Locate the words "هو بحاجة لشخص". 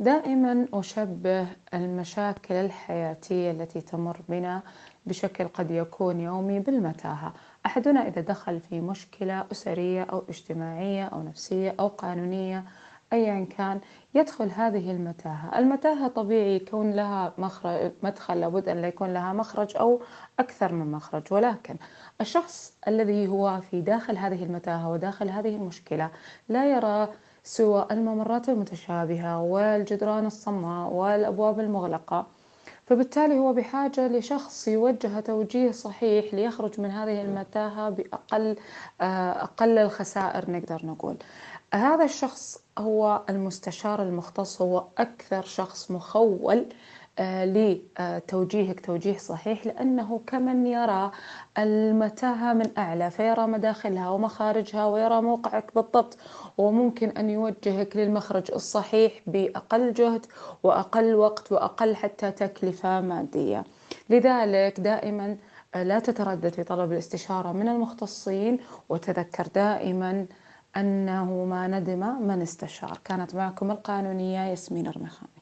33.38-34.68